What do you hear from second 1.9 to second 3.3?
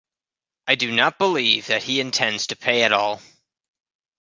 intends to pay at all.